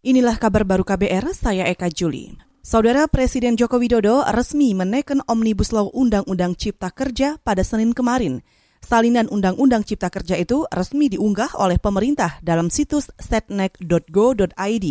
[0.00, 2.32] Inilah kabar baru KBR, saya Eka Juli.
[2.64, 8.40] Saudara Presiden Joko Widodo resmi menekan Omnibus Law Undang-Undang Cipta Kerja pada Senin kemarin.
[8.80, 14.86] Salinan Undang-Undang Cipta Kerja itu resmi diunggah oleh pemerintah dalam situs setnek.go.id.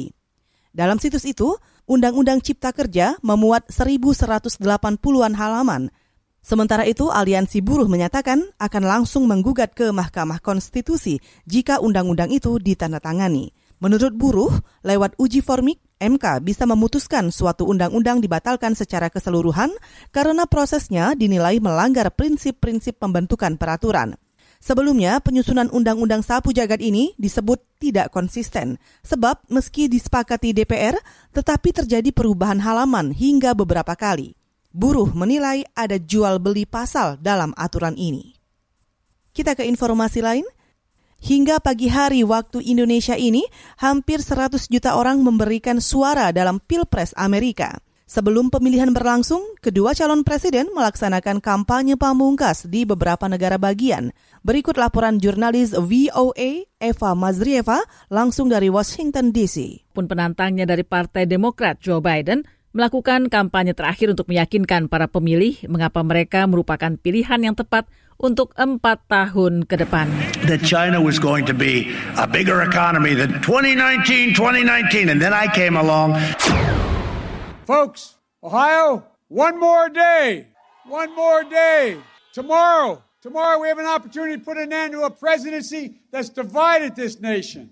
[0.78, 1.58] Dalam situs itu,
[1.90, 5.90] Undang-Undang Cipta Kerja memuat 1180-an halaman.
[6.46, 11.18] Sementara itu, Aliansi Buruh menyatakan akan langsung menggugat ke Mahkamah Konstitusi
[11.50, 13.58] jika undang-undang itu ditandatangani.
[13.80, 14.54] Menurut buruh,
[14.84, 19.72] lewat uji formik, MK bisa memutuskan suatu undang-undang dibatalkan secara keseluruhan
[20.12, 24.20] karena prosesnya dinilai melanggar prinsip-prinsip pembentukan peraturan.
[24.60, 28.76] Sebelumnya, penyusunan Undang-Undang Sapu Jagat ini disebut tidak konsisten,
[29.08, 31.00] sebab meski disepakati DPR,
[31.32, 34.36] tetapi terjadi perubahan halaman hingga beberapa kali.
[34.76, 38.36] Buruh menilai ada jual beli pasal dalam aturan ini.
[39.32, 40.46] Kita ke informasi lain.
[41.20, 43.44] Hingga pagi hari waktu Indonesia ini,
[43.76, 47.84] hampir 100 juta orang memberikan suara dalam Pilpres Amerika.
[48.10, 54.10] Sebelum pemilihan berlangsung, kedua calon presiden melaksanakan kampanye pamungkas di beberapa negara bagian.
[54.42, 59.86] Berikut laporan jurnalis VOA Eva Mazrieva langsung dari Washington DC.
[59.94, 66.06] Pun penantangnya dari Partai Demokrat Joe Biden melakukan kampanye terakhir untuk meyakinkan para pemilih mengapa
[66.06, 67.90] mereka merupakan pilihan yang tepat
[68.20, 70.12] untuk empat tahun ke depan.
[70.46, 75.48] That China was going to be a bigger economy than 2019, 2019, and then I
[75.50, 76.20] came along.
[77.64, 80.52] Folks, Ohio, one more day,
[80.86, 81.98] one more day.
[82.36, 86.96] Tomorrow, tomorrow we have an opportunity to put an end to a presidency that's divided
[87.00, 87.72] this nation.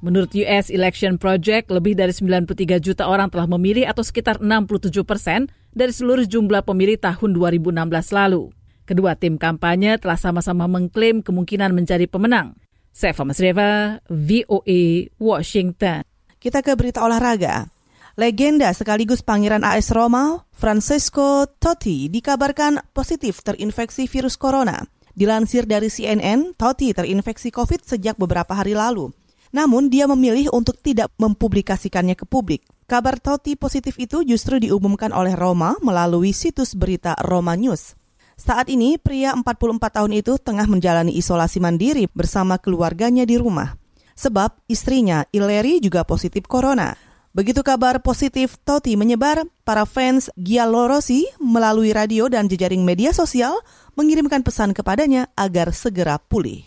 [0.00, 5.52] Menurut US Election Project, lebih dari 93 juta orang telah memilih atau sekitar 67 persen
[5.76, 7.76] dari seluruh jumlah pemilih tahun 2016
[8.16, 8.48] lalu.
[8.88, 12.56] Kedua tim kampanye telah sama-sama mengklaim kemungkinan menjadi pemenang.
[12.90, 16.02] Seva Masreva, VOA, Washington.
[16.40, 17.68] Kita ke berita olahraga.
[18.16, 24.80] Legenda sekaligus Pangeran AS Roma, Francesco Totti, dikabarkan positif terinfeksi virus corona.
[25.12, 29.12] Dilansir dari CNN, Totti terinfeksi COVID sejak beberapa hari lalu.
[29.50, 32.62] Namun dia memilih untuk tidak mempublikasikannya ke publik.
[32.86, 37.94] Kabar Totti positif itu justru diumumkan oleh Roma melalui situs berita Roma News.
[38.40, 43.76] Saat ini, pria 44 tahun itu tengah menjalani isolasi mandiri bersama keluarganya di rumah.
[44.16, 46.96] Sebab istrinya, Ileri, juga positif corona.
[47.30, 53.54] Begitu kabar positif Toti menyebar, para fans Giallorossi melalui radio dan jejaring media sosial
[53.94, 56.66] mengirimkan pesan kepadanya agar segera pulih.